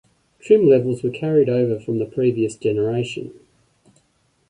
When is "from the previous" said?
1.79-2.55